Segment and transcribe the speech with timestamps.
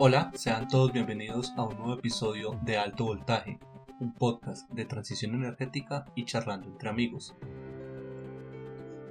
[0.00, 3.58] Hola, sean todos bienvenidos a un nuevo episodio de Alto Voltaje,
[3.98, 7.34] un podcast de transición energética y charlando entre amigos.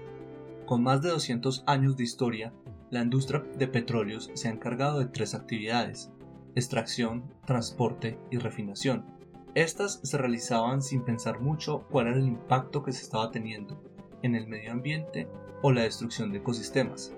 [0.67, 2.53] Con más de 200 años de historia,
[2.95, 6.13] la industria de petróleos se ha encargado de tres actividades,
[6.55, 9.05] extracción, transporte y refinación.
[9.57, 13.83] Estas se realizaban sin pensar mucho cuál era el impacto que se estaba teniendo
[14.23, 15.27] en el medio ambiente
[15.61, 17.13] o la destrucción de ecosistemas.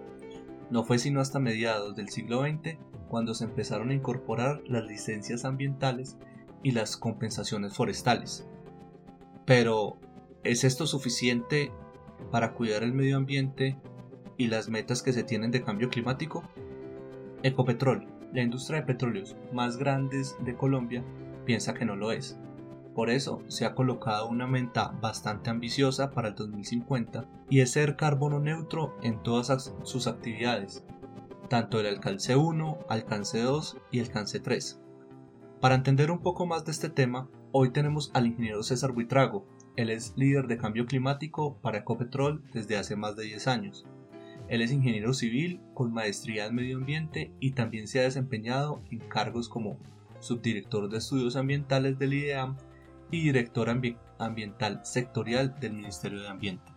[0.71, 2.79] No fue sino hasta mediados del siglo XX
[3.11, 6.17] cuando se empezaron a incorporar las licencias ambientales
[6.63, 8.49] y las compensaciones forestales.
[9.45, 9.99] Pero,
[10.43, 11.71] ¿es esto suficiente
[12.31, 13.77] para cuidar el medio ambiente
[14.37, 16.43] y las metas que se tienen de cambio climático?
[17.43, 21.05] Ecopetrol, la industria de petróleos más grandes de Colombia,
[21.45, 22.39] piensa que no lo es.
[22.95, 27.97] Por eso se ha colocado una meta bastante ambiciosa para el 2050 y es ser
[27.97, 30.83] carbono neutro en todas sus actividades,
[31.49, 34.81] tanto el alcance 1, alcance 2 y alcance 3.
[35.61, 39.47] Para entender un poco más de este tema, hoy tenemos al ingeniero César Buitrago.
[39.77, 43.87] Él es líder de cambio climático para Ecopetrol desde hace más de 10 años.
[44.49, 49.01] Él es ingeniero civil con maestría en medio ambiente y también se ha desempeñado en
[49.01, 49.79] cargos como
[50.21, 52.57] subdirector de estudios ambientales del IDEAM
[53.11, 53.69] y director
[54.19, 56.73] ambiental sectorial del Ministerio de Ambiente.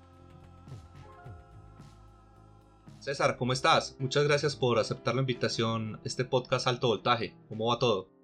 [3.00, 3.96] César, ¿cómo estás?
[4.00, 7.34] Muchas gracias por aceptar la invitación a este podcast Alto Voltaje.
[7.48, 8.19] ¿Cómo va todo?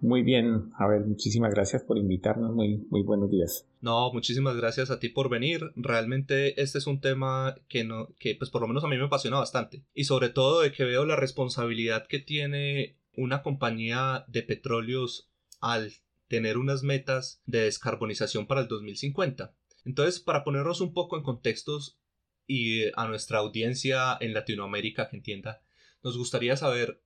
[0.00, 3.66] Muy bien, a ver, muchísimas gracias por invitarnos, muy, muy buenos días.
[3.82, 5.72] No, muchísimas gracias a ti por venir.
[5.76, 9.04] Realmente este es un tema que, no, que pues por lo menos a mí me
[9.04, 9.84] apasiona bastante.
[9.92, 15.92] Y sobre todo de que veo la responsabilidad que tiene una compañía de petróleos al
[16.28, 19.54] tener unas metas de descarbonización para el 2050.
[19.84, 21.98] Entonces, para ponernos un poco en contextos
[22.46, 25.60] y a nuestra audiencia en Latinoamérica que entienda,
[26.02, 27.02] nos gustaría saber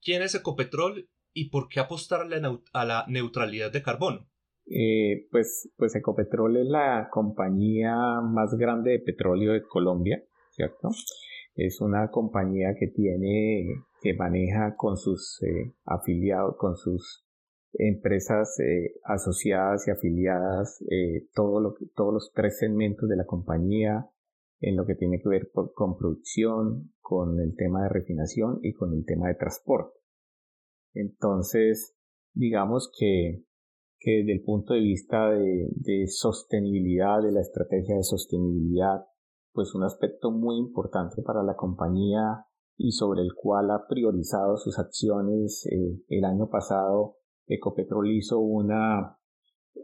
[0.00, 2.22] quién es Ecopetrol y por qué apostar
[2.72, 4.28] a la, neutralidad de carbono?
[4.66, 10.90] Eh, pues, pues Ecopetrol es la compañía más grande de petróleo de Colombia, ¿cierto?
[11.54, 13.66] Es una compañía que tiene,
[14.00, 17.26] que maneja con sus eh, afiliados, con sus
[17.72, 20.84] empresas eh, asociadas y afiliadas,
[21.34, 24.08] todo lo todos los tres segmentos de la compañía,
[24.60, 28.92] en lo que tiene que ver con producción, con el tema de refinación y con
[28.92, 29.99] el tema de transporte.
[30.94, 31.96] Entonces,
[32.34, 33.44] digamos que,
[33.98, 39.06] que desde el punto de vista de, de sostenibilidad, de la estrategia de sostenibilidad,
[39.52, 42.46] pues un aspecto muy importante para la compañía
[42.76, 45.66] y sobre el cual ha priorizado sus acciones.
[45.70, 49.18] Eh, el año pasado, Ecopetrol hizo una,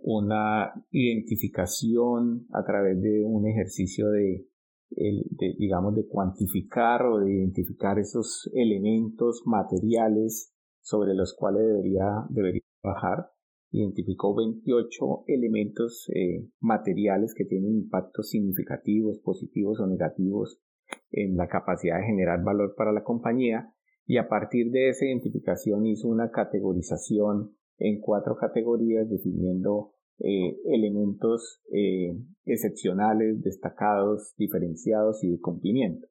[0.03, 4.49] una identificación a través de un ejercicio de,
[4.91, 10.56] de, digamos, de cuantificar o de identificar esos elementos materiales
[10.87, 13.33] sobre los cuales debería, debería trabajar.
[13.73, 20.63] Identificó 28 elementos eh, materiales que tienen impactos significativos, positivos o negativos
[21.11, 23.75] en la capacidad de generar valor para la compañía
[24.07, 31.65] y a partir de esa identificación hizo una categorización en cuatro categorías definiendo eh, elementos
[31.73, 36.07] eh, excepcionales, destacados, diferenciados y de cumplimiento.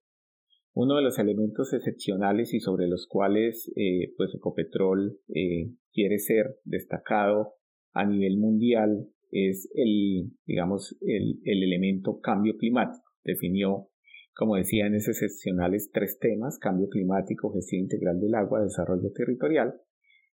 [0.78, 6.58] Uno de los elementos excepcionales y sobre los cuales eh, pues Ecopetrol eh, quiere ser
[6.66, 7.54] destacado
[7.94, 13.06] a nivel mundial es el, digamos, el, el elemento cambio climático.
[13.24, 13.88] Definió,
[14.34, 19.76] como decía, en esos excepcionales tres temas, cambio climático, gestión integral del agua, desarrollo territorial.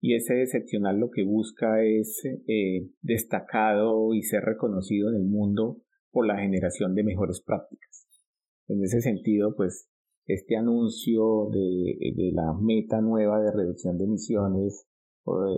[0.02, 5.82] Y ese excepcional lo que busca es eh, destacado y ser reconocido en el mundo
[6.12, 8.06] por la generación de mejores prácticas.
[8.68, 9.90] En ese sentido, pues
[10.26, 14.88] este anuncio de, de, la meta nueva de reducción de emisiones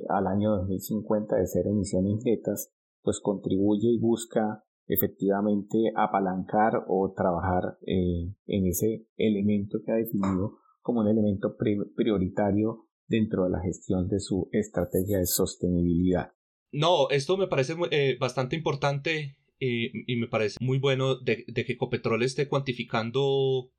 [0.10, 7.78] al año 2050 de ser emisiones netas, pues contribuye y busca efectivamente apalancar o trabajar
[7.86, 14.08] eh, en ese elemento que ha definido como un elemento prioritario dentro de la gestión
[14.08, 16.32] de su estrategia de sostenibilidad.
[16.72, 21.66] No, esto me parece eh, bastante importante eh, y me parece muy bueno de, de
[21.66, 23.72] que Copetrol esté cuantificando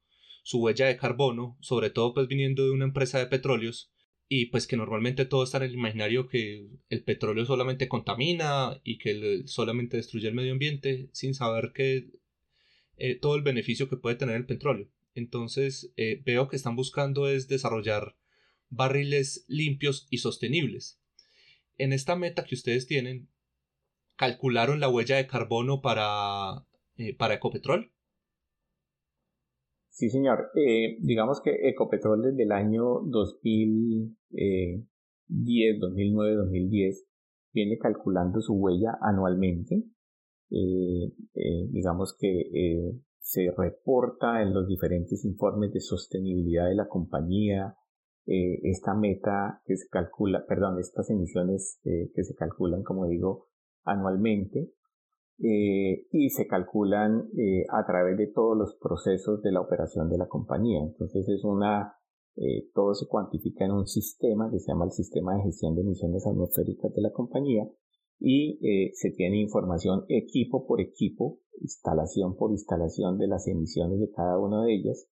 [0.48, 3.92] su huella de carbono, sobre todo pues viniendo de una empresa de petróleos,
[4.30, 8.96] y pues que normalmente todo está en el imaginario que el petróleo solamente contamina y
[8.96, 12.12] que solamente destruye el medio ambiente sin saber que
[12.96, 14.88] eh, todo el beneficio que puede tener el petróleo.
[15.14, 18.16] entonces eh, veo que están buscando es desarrollar
[18.70, 20.98] barriles limpios y sostenibles.
[21.76, 23.28] En esta meta que ustedes tienen,
[24.16, 26.64] ¿calcularon la huella de carbono para,
[26.96, 27.92] eh, para Ecopetrol?
[29.98, 30.50] Sí, señor.
[30.54, 37.04] Eh, digamos que Ecopetrol desde el año 2010, 2009, 2010
[37.52, 39.82] viene calculando su huella anualmente.
[41.72, 47.76] digamos que se reporta en los diferentes informes de sostenibilidad de la compañía,
[48.30, 53.48] eh, esta meta que se calcula, perdón, estas emisiones eh, que se calculan, como digo,
[53.84, 54.70] anualmente
[55.40, 57.28] eh, y se calculan
[57.70, 60.80] a través de todos los procesos de la operación de la compañía.
[60.80, 61.94] Entonces es una,
[62.74, 66.26] todo se cuantifica en un sistema que se llama el sistema de gestión de emisiones
[66.26, 67.68] atmosféricas de la compañía
[68.20, 68.58] y
[68.94, 74.64] se tiene información equipo por equipo instalación por instalación de las emisiones de cada una
[74.64, 75.08] de ellas.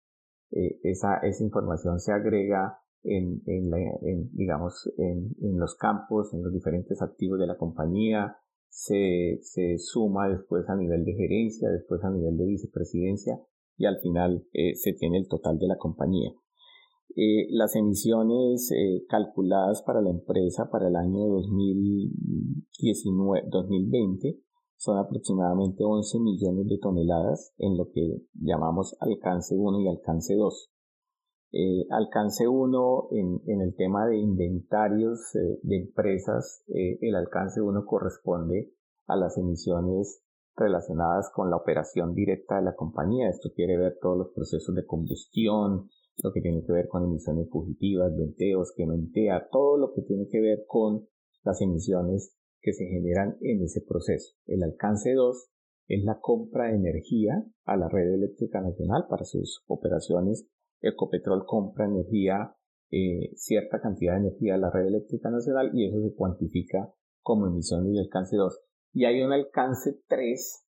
[0.51, 6.53] Eh, esa, esa información se agrega en, en, digamos, en, en, los campos, en los
[6.53, 8.37] diferentes activos de la compañía,
[8.69, 13.39] se, se, suma después a nivel de gerencia, después a nivel de vicepresidencia
[13.77, 16.31] y al final eh, se tiene el total de la compañía.
[17.15, 18.71] Eh, las emisiones
[19.07, 24.39] calculadas para la empresa para el año 2019, 2020
[24.77, 30.71] son aproximadamente 11 millones de toneladas en lo que llamamos alcance 1 y alcance 2.
[31.57, 37.85] Eh, alcance 1 en, el tema de inventarios eh, de empresas, eh, el alcance 1
[37.85, 38.73] corresponde
[39.07, 40.21] a las emisiones
[40.57, 43.29] relacionadas con la operación directa de la compañía.
[43.29, 45.89] Esto quiere ver todos los procesos de combustión,
[46.21, 50.27] lo que tiene que ver con emisiones fugitivas, venteos, que mentea, todo lo que tiene
[50.29, 51.07] que ver con
[51.45, 54.33] las emisiones que se generan en ese proceso.
[54.45, 55.51] El alcance 2
[55.87, 60.49] es la compra de energía a la red eléctrica nacional para sus operaciones.
[60.81, 62.55] Ecopetrol compra energía,
[62.91, 67.47] eh, cierta cantidad de energía a la red eléctrica nacional y eso se cuantifica como
[67.47, 68.59] emisiones de alcance 2.
[68.93, 70.65] Y hay un alcance 3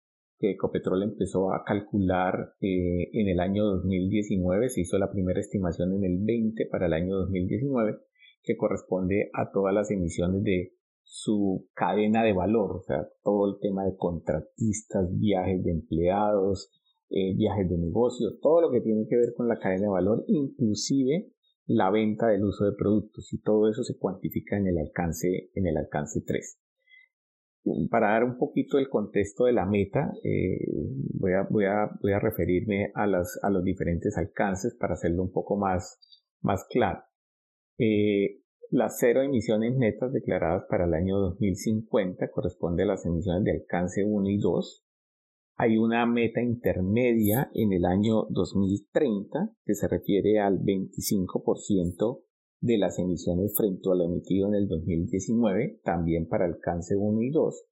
[0.42, 5.94] que Ecopetrol empezó a calcular eh, en el año 2019, se hizo la primera estimación
[5.94, 8.00] en el 20 para el año 2019,
[8.44, 10.74] que corresponde a todas las emisiones de
[11.04, 16.71] su cadena de valor, o sea, todo el tema de contratistas, viajes de empleados,
[17.12, 20.24] eh, viajes de negocio, todo lo que tiene que ver con la cadena de valor,
[20.28, 21.31] inclusive
[21.66, 25.68] la venta del uso de productos y todo eso se cuantifica en el alcance, en
[25.68, 26.60] el alcance 3.
[27.90, 30.66] Para dar un poquito el contexto de la meta, eh,
[31.13, 35.22] voy, a, voy, a, voy, a, referirme a, las, a los diferentes alcances para hacerlo
[35.22, 36.00] un poco más,
[36.42, 37.04] más claro.
[37.78, 38.42] Eh,
[38.72, 44.04] las cero emisiones netas declaradas para el año 2050 corresponde a las emisiones de alcance
[44.04, 44.86] 1 y 2.
[45.63, 52.24] Hay una meta intermedia en el año 2030 que se refiere al 25%
[52.62, 57.30] de las emisiones frente a lo emitido en el 2019, también para alcance 1 y
[57.30, 57.63] 2.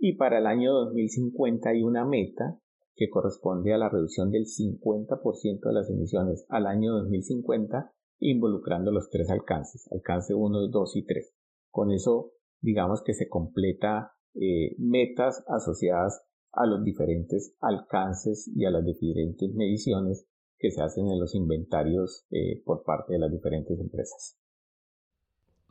[0.00, 2.60] Y para el año 2050 hay una meta
[2.94, 9.08] que corresponde a la reducción del 50% de las emisiones al año 2050 involucrando los
[9.08, 11.34] tres alcances, alcance 1, 2 y 3.
[11.70, 18.70] Con eso, digamos que se completa eh, metas asociadas a los diferentes alcances y a
[18.70, 20.26] las diferentes mediciones
[20.58, 24.36] que se hacen en los inventarios eh, por parte de las diferentes empresas.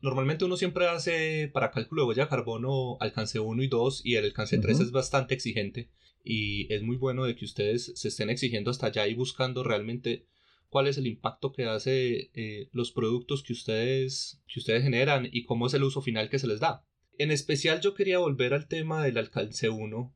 [0.01, 4.15] Normalmente uno siempre hace para cálculo de huella de carbono alcance 1 y 2 y
[4.15, 5.91] el alcance 3 es bastante exigente
[6.23, 10.25] y es muy bueno de que ustedes se estén exigiendo hasta allá y buscando realmente
[10.69, 15.43] cuál es el impacto que hace eh, los productos que ustedes, que ustedes generan y
[15.43, 16.85] cómo es el uso final que se les da.
[17.17, 20.13] En especial yo quería volver al tema del alcance 1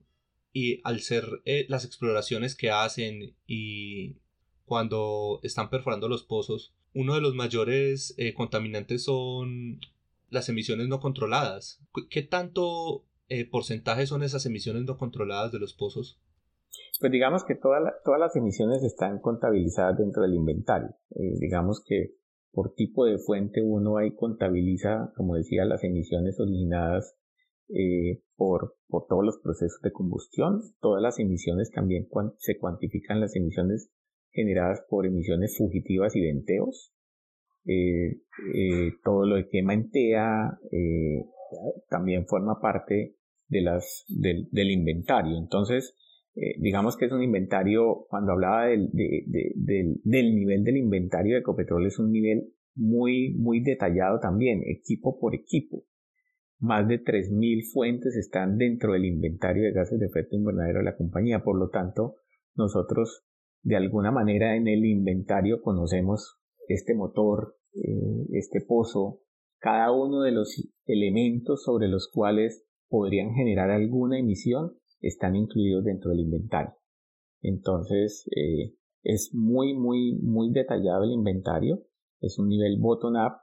[0.53, 4.15] y al ser eh, las exploraciones que hacen y
[4.65, 9.81] cuando están perforando los pozos, uno de los mayores eh, contaminantes son
[10.29, 11.81] las emisiones no controladas.
[12.09, 13.05] ¿Qué tanto
[13.51, 16.19] porcentaje son esas emisiones no controladas de los pozos?
[16.99, 20.95] Pues digamos que todas las emisiones están contabilizadas dentro del inventario.
[21.11, 22.15] Eh, digamos que
[22.51, 27.15] por tipo de fuente uno ahí contabiliza, como decía, las emisiones originadas
[27.69, 30.61] eh, por, por todos los procesos de combustión.
[30.79, 33.89] Todas las emisiones también se cuantifican las emisiones
[34.31, 36.93] generadas por emisiones fugitivas y venteos.
[37.65, 38.21] Eh,
[39.03, 40.59] todo lo de quema en TEA
[41.89, 43.15] también forma parte
[43.47, 45.37] de las, del, del inventario.
[45.37, 45.95] Entonces,
[46.35, 51.85] eh, digamos que es un inventario, cuando hablaba del, del, nivel del inventario de Ecopetrol,
[51.85, 55.83] es un nivel muy, muy detallado también, equipo por equipo.
[56.63, 60.95] Más de 3.000 fuentes están dentro del inventario de gases de efecto invernadero de la
[60.95, 62.15] compañía, por lo tanto,
[62.55, 63.25] nosotros
[63.63, 66.39] de alguna manera en el inventario conocemos
[66.69, 69.19] este motor, eh, este pozo,
[69.59, 70.55] cada uno de los
[70.85, 76.75] elementos sobre los cuales podrían generar alguna emisión están incluidos dentro del inventario.
[77.41, 81.83] Entonces, eh, es muy, muy, muy detallado el inventario.
[82.21, 83.33] Es un nivel bottom-up,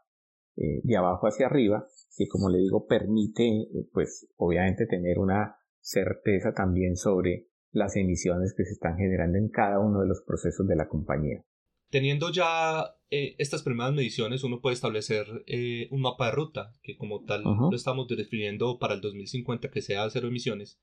[0.57, 1.87] eh, de abajo hacia arriba,
[2.17, 8.65] que como le digo, permite, pues, obviamente tener una certeza también sobre las emisiones que
[8.65, 11.45] se están generando en cada uno de los procesos de la compañía.
[11.89, 16.97] Teniendo ya eh, estas primeras mediciones, uno puede establecer eh, un mapa de ruta, que
[16.97, 20.81] como tal lo estamos definiendo para el 2050 que sea cero emisiones.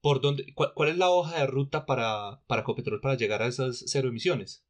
[0.00, 3.84] ¿Por dónde, cuál, es la hoja de ruta para, para Copetrol para llegar a esas
[3.86, 4.66] cero emisiones?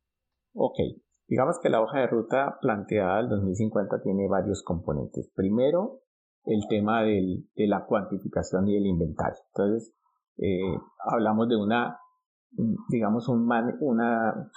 [0.52, 0.78] Ok,
[1.26, 5.30] digamos que la hoja de ruta planteada al 2050 tiene varios componentes.
[5.34, 6.00] Primero,
[6.44, 9.40] el tema de la cuantificación y el inventario.
[9.54, 9.94] Entonces,
[10.36, 11.98] eh, hablamos de una,
[12.88, 13.48] digamos, un
[13.80, 14.50] una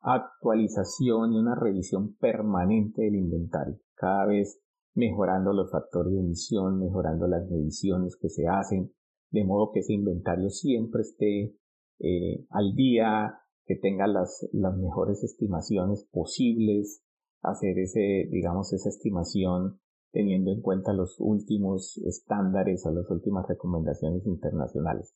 [0.00, 4.60] actualización y una revisión permanente del inventario, cada vez
[4.94, 8.92] mejorando los factores de emisión, mejorando las mediciones que se hacen,
[9.30, 11.56] de modo que ese inventario siempre esté
[12.00, 17.02] eh, al día, que tenga las, las mejores estimaciones posibles,
[17.42, 19.80] hacer ese, digamos, esa estimación
[20.14, 25.14] teniendo en cuenta los últimos estándares o las últimas recomendaciones internacionales.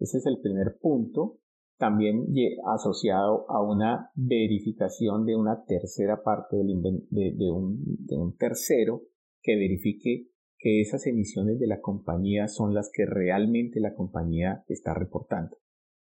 [0.00, 1.38] Ese es el primer punto.
[1.78, 2.26] También
[2.66, 9.02] asociado a una verificación de una tercera parte de, un, tercero
[9.40, 10.26] que verifique
[10.58, 15.56] que esas emisiones de la compañía son las que realmente la compañía está reportando.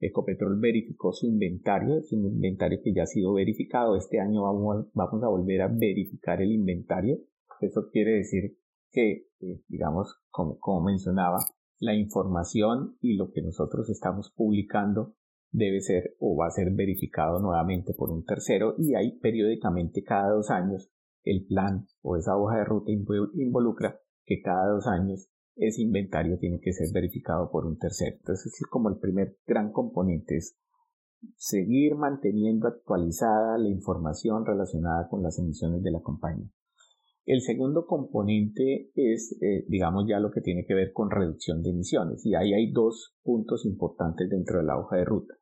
[0.00, 3.96] Ecopetrol verificó su inventario, es un inventario que ya ha sido verificado.
[3.96, 7.18] Este año vamos, a volver a verificar el inventario.
[7.60, 8.56] Eso quiere decir
[8.90, 11.38] que, eh, digamos, como mencionaba,
[11.78, 15.14] la información y lo que nosotros estamos publicando
[15.50, 20.30] debe ser o va a ser verificado nuevamente por un tercero y ahí periódicamente cada
[20.30, 20.90] dos años
[21.24, 26.60] el plan o esa hoja de ruta involucra que cada dos años ese inventario tiene
[26.60, 28.16] que ser verificado por un tercero.
[28.16, 30.56] Entonces es como el primer gran componente es
[31.36, 36.48] seguir manteniendo actualizada la información relacionada con las emisiones de la compañía.
[37.26, 41.70] El segundo componente es, eh, digamos, ya lo que tiene que ver con reducción de
[41.70, 42.24] emisiones.
[42.24, 45.34] Y ahí hay dos puntos importantes dentro de la hoja de ruta.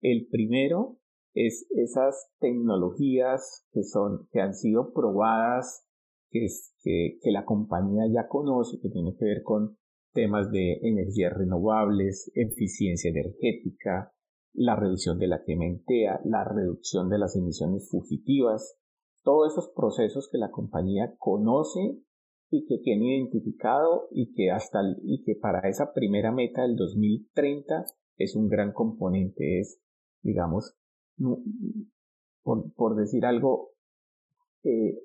[0.00, 0.98] El primero
[1.34, 5.87] es esas tecnologías que son, que han sido probadas,
[6.30, 6.46] que,
[6.82, 9.76] que, que la compañía ya conoce, que tiene que ver con
[10.12, 14.12] temas de energías renovables, eficiencia energética,
[14.52, 18.78] la reducción de la quementea, la reducción de las emisiones fugitivas,
[19.22, 22.00] todos esos procesos que la compañía conoce
[22.50, 27.84] y que tiene identificado y que hasta y que para esa primera meta del 2030
[28.16, 29.80] es un gran componente es
[30.22, 30.76] digamos
[32.42, 33.72] por, decir algo
[34.62, 34.98] eh,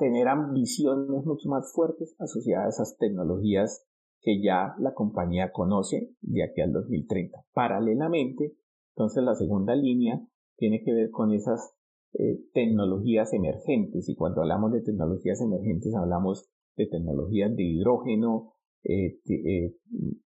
[0.00, 3.86] tener ambiciones mucho más fuertes asociadas a esas tecnologías
[4.22, 8.56] que ya la compañía conoce de aquí al 2030 paralelamente
[8.96, 10.20] entonces la segunda línea
[10.56, 11.74] tiene que ver con esas
[12.12, 14.08] eh, tecnologías emergentes.
[14.08, 18.52] Y cuando hablamos de tecnologías emergentes hablamos de tecnologías de hidrógeno,
[18.82, 19.76] eh, eh,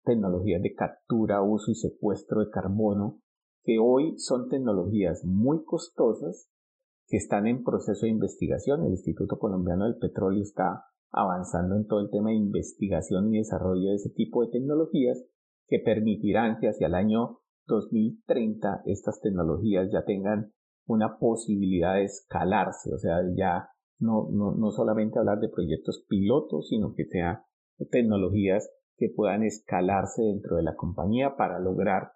[0.03, 3.21] tecnologías de captura, uso y secuestro de carbono,
[3.63, 6.49] que hoy son tecnologías muy costosas
[7.07, 8.83] que están en proceso de investigación.
[8.83, 13.89] El Instituto Colombiano del Petróleo está avanzando en todo el tema de investigación y desarrollo
[13.89, 15.23] de ese tipo de tecnologías
[15.67, 20.51] que permitirán que hacia el año 2030 estas tecnologías ya tengan
[20.85, 26.67] una posibilidad de escalarse, o sea, ya no, no, no solamente hablar de proyectos pilotos,
[26.69, 27.45] sino que sea
[27.89, 32.11] tecnologías que puedan escalarse dentro de la compañía para lograr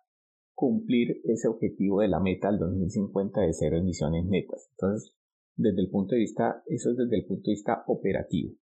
[0.60, 4.70] cumplir ese objetivo de la meta al 2050 de cero emisiones netas.
[4.72, 5.16] Entonces,
[5.56, 8.56] desde el punto de vista, eso es desde el punto de vista operativo.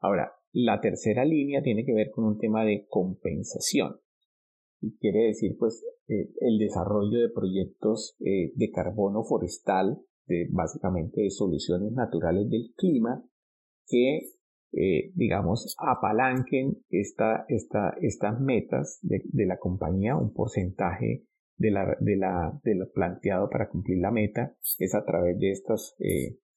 [0.00, 3.96] Ahora, la tercera línea tiene que ver con un tema de compensación.
[4.82, 11.22] Y quiere decir, pues, eh, el desarrollo de proyectos eh, de carbono forestal, de, básicamente
[11.22, 13.24] de soluciones naturales del clima,
[13.86, 14.18] que,
[14.72, 21.24] eh, digamos, apalanquen esta, esta, estas metas de, de, la compañía, un porcentaje
[21.58, 25.50] de, la, de, la, de lo planteado para cumplir la meta, es a través de
[25.50, 25.96] estas,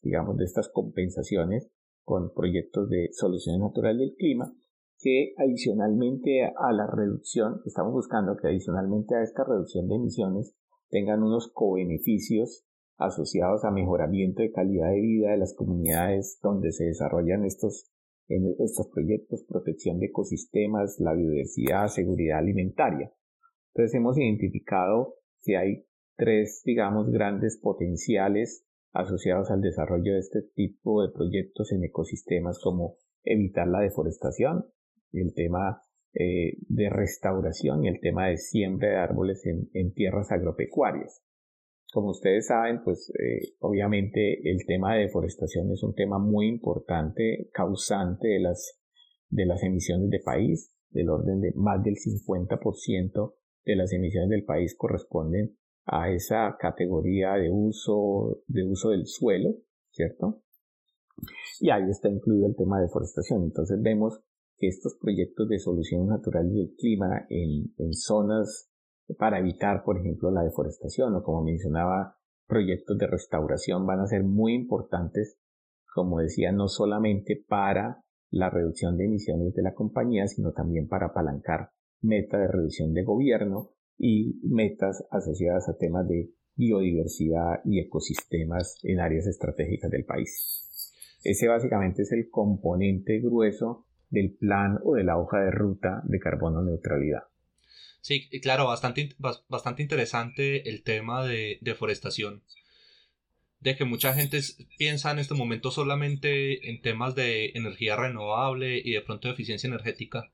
[0.01, 1.69] digamos, de estas compensaciones
[2.03, 4.53] con proyectos de soluciones naturales del clima
[5.01, 10.55] que adicionalmente a la reducción, estamos buscando que adicionalmente a esta reducción de emisiones
[10.89, 12.65] tengan unos co-beneficios
[12.97, 17.91] asociados a mejoramiento de calidad de vida de las comunidades donde se desarrollan estos,
[18.27, 23.11] estos proyectos, protección de ecosistemas, la biodiversidad, seguridad alimentaria.
[23.73, 25.85] Entonces hemos identificado que hay
[26.17, 32.97] tres, digamos, grandes potenciales asociados al desarrollo de este tipo de proyectos en ecosistemas como
[33.23, 34.65] evitar la deforestación,
[35.13, 35.81] el tema
[36.13, 41.23] eh, de restauración y el tema de siembra de árboles en, tierras agropecuarias.
[41.93, 47.49] Como ustedes saben, pues eh, obviamente el tema de deforestación es un tema muy importante,
[47.53, 48.79] causante de las,
[49.29, 53.33] de las emisiones de país, del orden de más del 50%
[53.65, 59.55] de las emisiones del país corresponden a esa categoría de uso, de uso del suelo,
[59.91, 60.41] ¿cierto?
[61.59, 63.43] Y ahí está incluido el tema de deforestación.
[63.43, 64.21] Entonces vemos
[64.57, 68.69] que estos proyectos de solución natural del clima en, en zonas
[69.17, 74.23] para evitar, por ejemplo, la deforestación o como mencionaba, proyectos de restauración van a ser
[74.23, 75.39] muy importantes,
[75.93, 81.07] como decía, no solamente para la reducción de emisiones de la compañía, sino también para
[81.07, 88.77] apalancar metas de reducción de gobierno y metas asociadas a temas de biodiversidad y ecosistemas
[88.83, 90.67] en áreas estratégicas del país.
[91.23, 96.19] Ese básicamente es el componente grueso del plan o de la hoja de ruta de
[96.19, 97.23] carbono neutralidad.
[98.01, 99.15] Sí, claro, bastante,
[99.47, 102.43] bastante interesante el tema de deforestación.
[103.59, 104.39] De que mucha gente
[104.79, 109.67] piensa en este momento solamente en temas de energía renovable y de pronto de eficiencia
[109.67, 110.31] energética.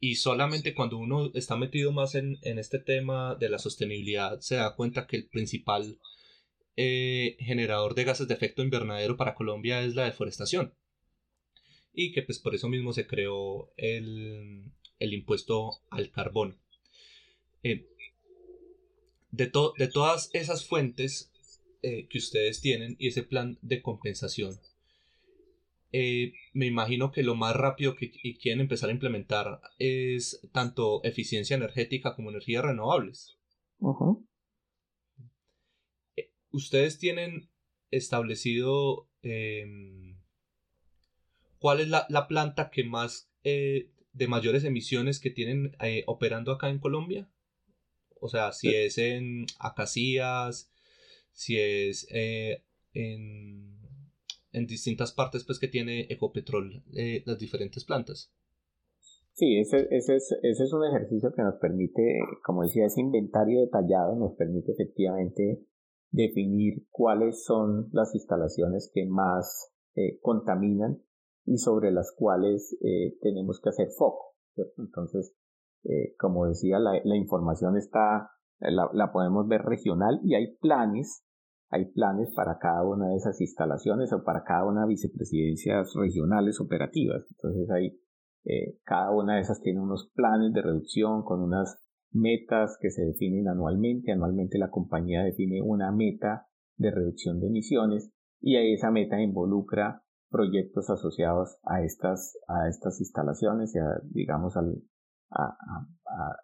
[0.00, 4.74] Y solamente cuando uno está metido más en, este tema de la sostenibilidad se da
[4.74, 5.98] cuenta que el principal
[6.76, 10.74] eh, generador de gases de efecto invernadero para Colombia es la deforestación.
[11.92, 16.58] Y que pues por eso mismo se creó el, impuesto al carbón.
[17.62, 17.86] Eh,
[19.30, 21.30] de, de todas esas fuentes
[21.82, 24.60] eh, que ustedes tienen y ese plan de compensación,
[25.92, 31.56] eh, me imagino que lo más rápido que, quieren empezar a implementar es tanto eficiencia
[31.56, 33.38] energética como energías renovables.
[36.16, 37.50] Eh, ustedes tienen
[37.90, 40.16] establecido em,
[41.58, 45.76] cuál es la, planta que más eh, de mayores emisiones que tienen
[46.06, 47.28] operando acá en Colombia.
[48.20, 50.70] O sea, si es en Acacias,
[51.32, 52.06] si es
[52.92, 53.79] en
[54.52, 58.32] en distintas partes pues que tiene Ecopetrol eh, las diferentes plantas.
[59.32, 63.60] Sí, ese, ese, es, ese es un ejercicio que nos permite, como decía, ese inventario
[63.60, 65.64] detallado nos permite efectivamente
[66.10, 71.00] definir cuáles son las instalaciones que más eh, contaminan
[71.46, 74.34] y sobre las cuales eh, tenemos que hacer foco.
[74.76, 75.34] Entonces,
[76.18, 81.24] como decía, la, información está, la, la, podemos ver regional y hay planes
[81.70, 86.60] hay planes para cada una de esas instalaciones o para cada una de vicepresidencias regionales
[86.60, 87.24] operativas.
[87.30, 88.00] Entonces hay,
[88.44, 91.80] eh, cada una de esas tiene unos planes de reducción con unas
[92.10, 94.10] metas que se definen anualmente.
[94.10, 100.90] Anualmente la compañía define una meta de reducción de emisiones y esa meta involucra proyectos
[100.90, 104.82] asociados a estas, a estas instalaciones, ya digamos, al,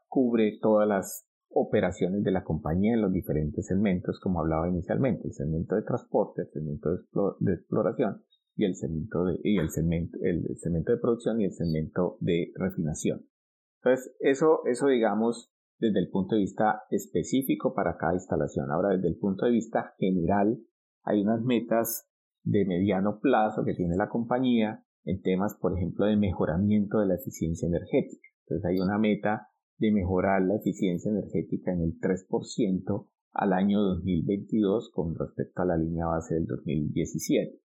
[0.09, 1.26] cubre todas las
[1.59, 6.43] operaciones de la compañía en los diferentes segmentos, como hablaba inicialmente, el segmento de transporte,
[6.43, 6.91] el segmento
[7.41, 8.23] de, exploración
[8.55, 12.53] y el segmento de, y el segmento, el segmento de producción y el segmento de
[12.57, 13.27] refinación.
[13.83, 18.71] Entonces, eso, eso digamos desde el punto de vista específico para cada instalación.
[18.71, 20.59] Ahora, desde el punto de vista general,
[21.05, 22.09] hay unas metas
[22.43, 27.15] de mediano plazo que tiene la compañía en temas, por ejemplo, de mejoramiento de la
[27.15, 28.29] eficiencia energética.
[28.45, 34.91] Entonces, hay una meta de mejorar la eficiencia energética en el 3% al año 2022
[34.93, 37.61] con respecto a la línea base del 2017.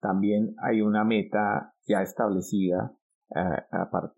[0.00, 2.94] También hay una meta ya establecida
[3.34, 3.40] eh,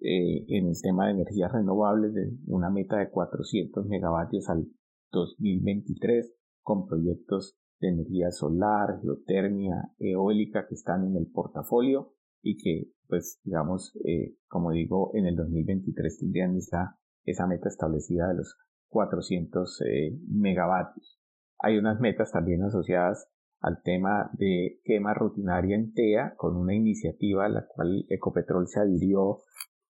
[0.00, 4.66] eh, en el tema de energías renovables, de una meta de 400 megavatios al
[5.12, 12.90] 2023 con proyectos de energía solar, geotermia, eólica que están en el portafolio y que,
[13.06, 18.56] pues, digamos, eh, como digo, en el 2023 tendrían esta esa meta establecida de los
[18.88, 21.20] 400 eh, megavatios.
[21.58, 23.28] Hay unas metas también asociadas
[23.60, 28.80] al tema de quema rutinaria en TEA, con una iniciativa a la cual Ecopetrol se
[28.80, 29.38] adhirió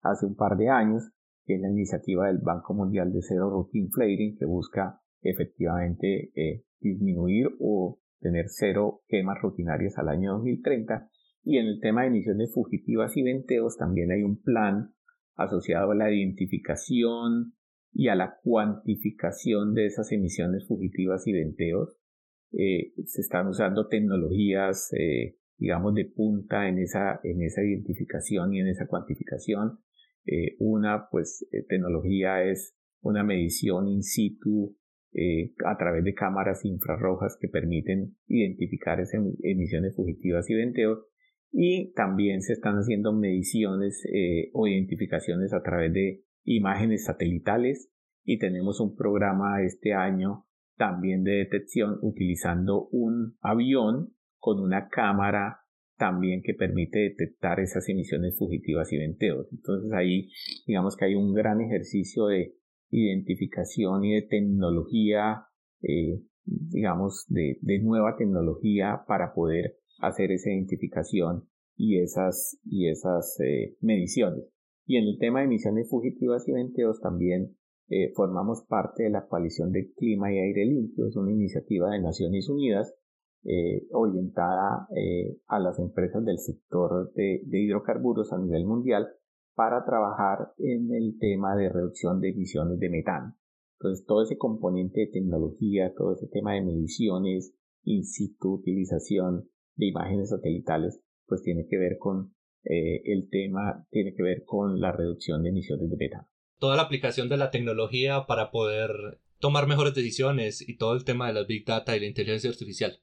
[0.01, 1.11] hace un par de años,
[1.45, 6.63] que es la iniciativa del Banco Mundial de Zero Routine Flaring, que busca efectivamente eh,
[6.79, 11.09] disminuir o tener cero quemas rutinarias al año 2030.
[11.43, 14.94] Y en el tema de emisiones fugitivas y venteos también hay un plan
[15.35, 17.53] asociado a la identificación
[17.93, 21.97] y a la cuantificación de esas emisiones fugitivas y venteos.
[22.51, 28.59] Eh, se están usando tecnologías, eh, digamos, de punta en esa, en esa identificación y
[28.59, 29.79] en esa cuantificación.
[30.25, 34.75] Eh, una, pues, tecnología es una medición in situ
[35.17, 41.05] eh, a través de cámaras infrarrojas que permiten identificar esas emisiones fugitivas y venteos
[41.57, 47.89] y también se están haciendo mediciones eh, o identificaciones a través de imágenes satelitales
[48.25, 55.61] y tenemos un programa este año también de detección utilizando un avión con una cámara
[55.97, 59.47] también que permite detectar esas emisiones fugitivas y venteos.
[59.53, 60.29] Entonces ahí
[60.67, 62.53] digamos que hay un gran ejercicio de
[62.89, 65.45] identificación y de tecnología,
[65.81, 73.75] eh, digamos, de, nueva tecnología para poder hacer esa identificación y esas, y esas eh,
[73.81, 74.45] mediciones.
[74.85, 77.57] Y en el tema de emisiones fugitivas y venteos también
[77.89, 82.01] eh, formamos parte de la coalición de clima y aire limpio, es una iniciativa de
[82.01, 82.93] Naciones Unidas
[83.91, 84.87] orientada
[85.45, 89.07] a las empresas del sector de hidrocarburos a nivel mundial
[89.55, 93.35] para trabajar en el tema de reducción de emisiones de metano.
[93.79, 97.53] Entonces, todo ese componente de tecnología, todo ese tema de mediciones,
[97.83, 102.33] in situ, utilización de imágenes satelitales, pues tiene que ver con
[102.63, 106.27] eh, el tema, tiene que ver con la reducción de emisiones de metano.
[106.59, 111.27] Toda la aplicación de la tecnología para poder tomar mejores decisiones y todo el tema
[111.27, 112.99] de la Big Data y la inteligencia artificial.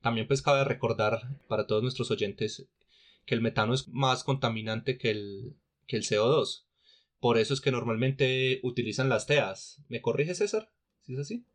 [0.00, 2.68] También pues cabe recordar para todos nuestros oyentes
[3.26, 5.56] que el metano es más contaminante que el,
[5.86, 6.66] que el CO2.
[7.20, 9.84] Por eso es que normalmente utilizan las TEAs.
[9.88, 10.70] ¿Me corrige César?
[11.02, 11.46] ¿Sí es así?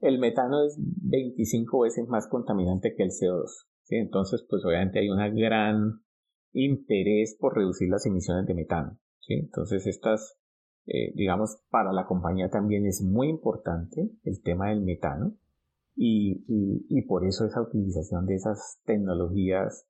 [0.00, 3.66] El metano es 25 veces más contaminante que el CO2.
[3.88, 6.00] Entonces, pues obviamente hay un gran
[6.52, 8.98] interés por reducir las emisiones de metano.
[9.28, 10.38] Entonces, estas,
[10.86, 15.36] eh, digamos, para la compañía también es muy importante el tema del metano
[15.94, 19.88] y, por eso esa utilización de esas tecnologías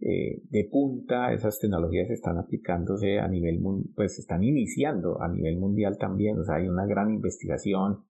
[0.00, 3.60] eh, de punta, esas tecnologías están aplicándose a nivel,
[3.96, 8.04] pues están iniciando a nivel mundial también, o sea, hay una gran investigación,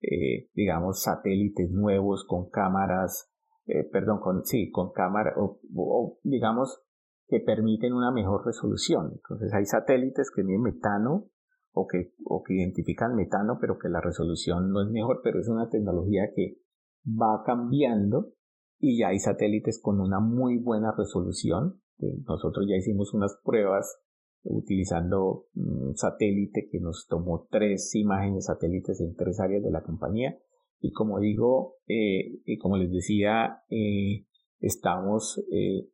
[0.00, 3.33] eh, digamos, satélites nuevos con cámaras,
[3.66, 6.82] eh, perdón, con, sí, con cámaras, o, digamos,
[7.26, 9.12] que permiten una mejor resolución.
[9.14, 11.30] Entonces hay satélites que miden metano
[11.72, 15.48] o que, o que identifican metano, pero que la resolución no es mejor, pero es
[15.48, 16.58] una tecnología que
[17.06, 18.32] va cambiando
[18.78, 21.80] y ya hay satélites con una muy buena resolución.
[21.98, 23.98] Eh, nosotros ya hicimos unas pruebas
[24.42, 30.38] utilizando un satélite que nos tomó tres imágenes satélites en tres áreas de la compañía
[30.84, 34.26] y como digo eh, y como les decía eh,
[34.60, 35.42] estamos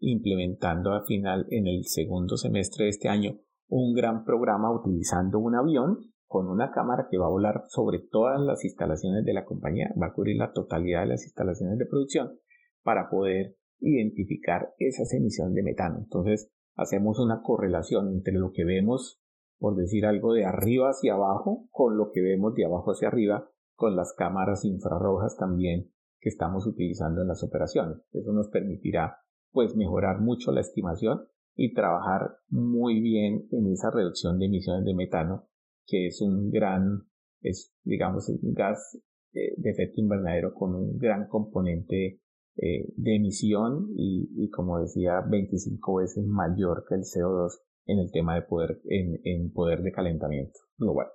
[0.01, 5.55] implementando al final en el segundo semestre de este año un gran programa utilizando un
[5.55, 9.93] avión con una cámara que va a volar sobre todas las instalaciones de la compañía,
[10.01, 12.39] va a cubrir la totalidad de las instalaciones de producción
[12.85, 15.99] para poder identificar esas emisiones de metano.
[15.99, 19.21] Entonces, hacemos una correlación entre lo que vemos,
[19.59, 23.51] por decir algo, de arriba hacia abajo, con lo que vemos de abajo hacia arriba,
[23.81, 25.91] con las cámaras infrarrojas también
[26.21, 27.97] que estamos utilizando en las operaciones.
[28.13, 29.17] Eso nos permitirá,
[29.53, 31.23] pues, mejorar mucho la estimación
[31.57, 35.49] y trabajar muy bien en esa reducción de emisiones de metano,
[35.87, 37.07] que es un gran,
[37.41, 39.01] es, digamos, un gas
[39.33, 42.21] eh, de efecto invernadero con un gran componente
[42.57, 47.53] eh, de emisión y, como decía, 25 veces mayor que el CO2
[47.87, 51.07] en el tema de poder, en, poder de calentamiento global.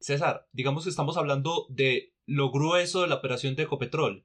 [0.00, 4.24] César, digamos que estamos hablando de lo grueso de la operación de Ecopetrol.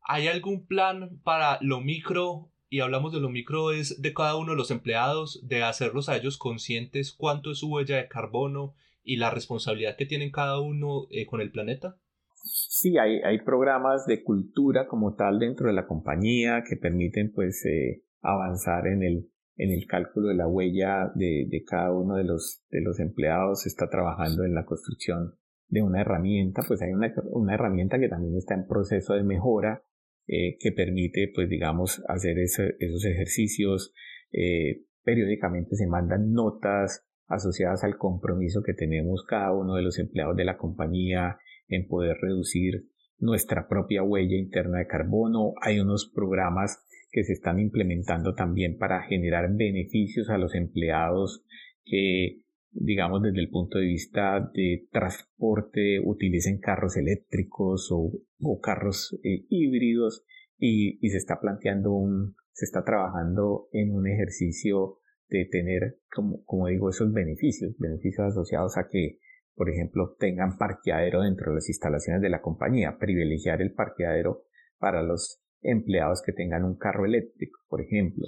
[0.00, 2.52] ¿Hay algún plan para lo micro?
[2.68, 6.16] Y hablamos de lo micro es de cada uno de los empleados, de hacerlos a
[6.16, 11.06] ellos conscientes cuánto es su huella de carbono y la responsabilidad que tienen cada uno
[11.10, 11.98] eh, con el planeta.
[12.34, 17.64] Sí, hay, hay programas de cultura como tal dentro de la compañía que permiten pues
[17.66, 22.24] eh, avanzar en el, en el cálculo de la huella de, de cada uno de
[22.24, 23.62] los, de los empleados.
[23.62, 25.34] Se está trabajando en la construcción
[25.68, 29.82] de una herramienta, pues hay una, una herramienta que también está en proceso de mejora
[30.28, 33.92] eh, que permite pues digamos hacer esos ejercicios.
[34.32, 40.36] Eh, periódicamente se mandan notas asociadas al compromiso que tenemos cada uno de los empleados
[40.36, 41.38] de la compañía
[41.68, 42.88] en poder reducir
[43.18, 45.54] nuestra propia huella interna de carbono.
[45.62, 46.85] Hay unos programas
[47.16, 51.46] que se están implementando también para generar beneficios a los empleados
[51.82, 59.46] que, digamos, desde el punto de vista de transporte, utilicen carros eléctricos o, carros eh,
[59.48, 60.26] híbridos
[60.58, 64.98] y, y se está planteando un, se está trabajando en un ejercicio
[65.30, 69.20] de tener, como, como digo, esos beneficios, beneficios asociados a que
[69.54, 74.44] por ejemplo, tengan parqueadero dentro de las instalaciones de la compañía, privilegiar el parqueadero
[74.78, 78.24] para los empleados que tengan un carro eléctrico, por ejemplo.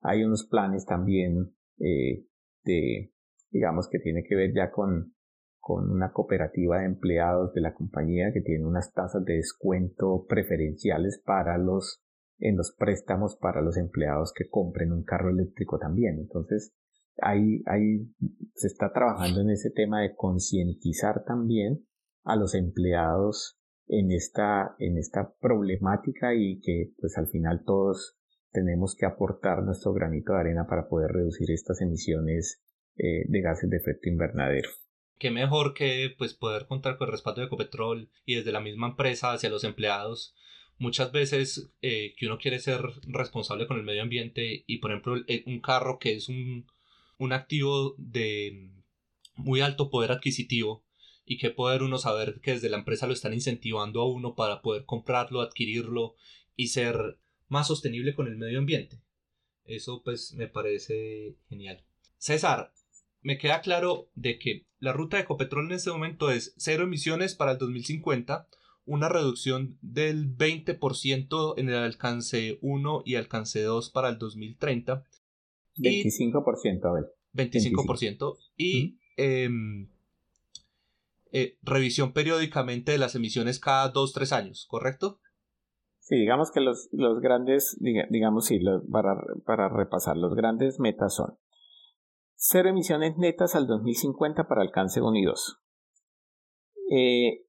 [0.00, 2.24] Hay unos planes también eh,
[2.64, 3.12] de,
[3.50, 5.14] digamos, que tiene que ver ya con,
[5.58, 11.22] con una cooperativa de empleados de la compañía que tiene unas tasas de descuento preferenciales
[11.24, 12.02] para los
[12.40, 16.18] en los préstamos para los empleados que compren un carro eléctrico también.
[16.18, 16.74] Entonces,
[17.18, 18.08] ahí, ahí
[18.54, 21.86] se está trabajando en ese tema de concientizar también
[22.24, 23.59] a los empleados
[23.90, 28.16] en esta, en esta problemática y que pues al final todos
[28.52, 32.62] tenemos que aportar nuestro granito de arena para poder reducir estas emisiones
[32.96, 34.68] eh, de gases de efecto invernadero.
[35.18, 38.88] Qué mejor que pues poder contar con el respaldo de Ecopetrol y desde la misma
[38.88, 40.36] empresa hacia los empleados
[40.78, 45.14] muchas veces eh, que uno quiere ser responsable con el medio ambiente y por ejemplo
[45.46, 46.66] un carro que es un,
[47.18, 48.70] un activo de
[49.34, 50.84] muy alto poder adquisitivo
[51.30, 54.62] y que poder uno saber que desde la empresa lo están incentivando a uno para
[54.62, 56.16] poder comprarlo, adquirirlo
[56.56, 59.00] y ser más sostenible con el medio ambiente.
[59.64, 61.84] Eso pues me parece genial.
[62.18, 62.72] César,
[63.22, 67.36] me queda claro de que la ruta de Ecopetrol en este momento es cero emisiones
[67.36, 68.48] para el 2050
[68.84, 75.04] una reducción del 20% en el alcance 1 y alcance 2 para el 2030.
[75.76, 77.04] 25%, a ver.
[77.34, 78.36] 25%.
[78.56, 79.88] Y em, eh,
[81.62, 85.20] revisión periódicamente de las emisiones cada 2-3 años, ¿correcto?
[85.98, 89.16] Sí, digamos que los, los grandes, digamos, sí, para,
[89.46, 91.38] para repasar, los grandes metas son
[92.34, 95.58] cero emisiones netas al 2050 para alcance 1 y 2.
[96.90, 97.46] Eh,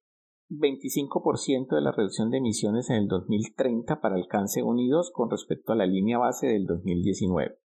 [0.50, 5.78] 25% de la reducción de emisiones en el 2030 para alcance unidos con respecto a
[5.78, 7.58] la línea base del 2019.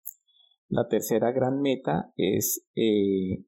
[0.69, 3.45] La tercera gran meta es eh,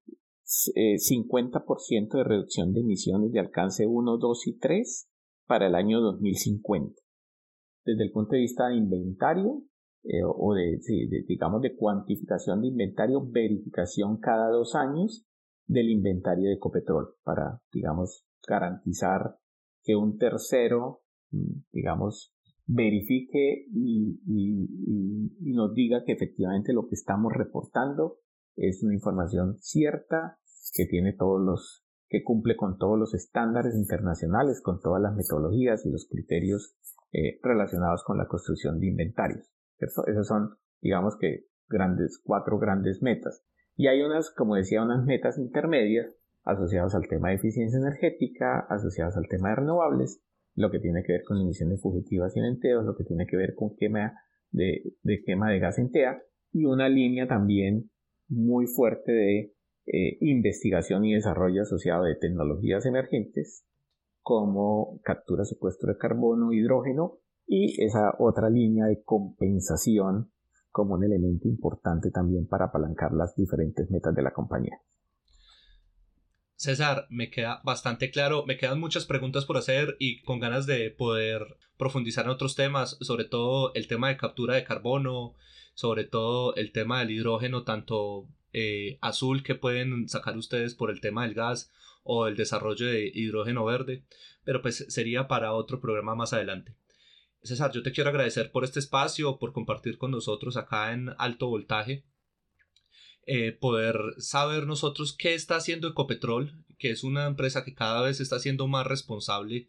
[0.49, 5.11] 50% eh, de reducción de emisiones de alcance 1, 2 y 3
[5.47, 6.95] para el año 2050.
[7.85, 9.63] Desde el punto de vista de inventario
[10.05, 10.81] eh, o de,
[11.27, 15.27] digamos, de cuantificación de inventario, verificación cada dos años
[15.67, 19.37] del inventario de Ecopetrol para, digamos, garantizar
[19.83, 22.33] que un tercero, mm, digamos,
[22.67, 24.19] verifique y,
[25.41, 28.19] nos diga que efectivamente lo que estamos reportando
[28.59, 30.38] es una información cierta,
[30.75, 35.85] que tiene todos los, que cumple con todos los estándares internacionales, con todas las metodologías
[35.87, 36.77] y los criterios
[37.12, 39.51] eh, relacionados con la construcción de inventarios.
[39.77, 40.07] ¿cierto?
[40.07, 43.44] Esas son, digamos que, grandes, cuatro grandes metas.
[43.77, 49.16] Y hay unas, como decía, unas metas intermedias asociados al tema de eficiencia energética, asociados
[49.16, 50.23] al tema de renovables,
[50.55, 53.55] lo que tiene que ver con emisiones fugitivas y enteos, lo que tiene que ver
[53.55, 54.14] con quema
[54.51, 57.90] de, quema de gas en TEA, y una línea también
[58.29, 59.55] muy fuerte de
[59.87, 63.64] eh, investigación y desarrollo asociado de tecnologías emergentes
[64.23, 70.31] como captura, secuestro de carbono, hidrógeno y esa otra línea de compensación
[70.71, 74.79] como un elemento importante también para apalancar las diferentes metas de la compañía.
[76.55, 80.91] César, me queda bastante claro, me quedan muchas preguntas por hacer y con ganas de
[80.91, 85.35] poder profundizar en otros temas, sobre todo el tema de captura de carbono,
[85.79, 91.01] sobre todo el tema del hidrógeno, tanto eh, azul que pueden sacar ustedes por el
[91.01, 91.71] tema del gas
[92.03, 94.03] o el desarrollo de hidrógeno verde,
[94.43, 96.75] pero pues sería para otro programa más adelante.
[97.45, 101.47] César, yo te quiero agradecer por este espacio, por compartir con nosotros acá en alto
[101.47, 102.05] voltaje
[103.25, 108.19] eh, poder saber nosotros qué está haciendo Ecopetrol, que es una empresa que cada vez
[108.19, 109.69] está siendo más responsable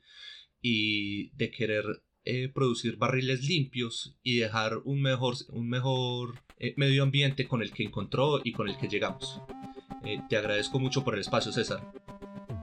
[0.60, 7.04] y de querer eh, producir barriles limpios y dejar un mejor, un mejor eh, medio
[7.04, 9.42] ambiente con el que encontró y con el que llegamos.
[10.30, 11.82] te agradezco mucho por el espacio, César.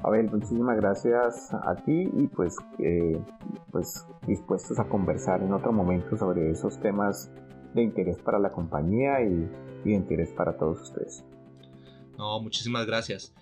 [0.02, 2.56] Abel, muchísimas gracias a ti y pues,
[3.72, 7.30] pues dispuestos a conversar en otro momento sobre esos temas
[7.74, 9.48] de interés para la compañía y,
[9.84, 11.24] y de interés para todos ustedes.
[12.16, 13.34] No, muchísimas gracias.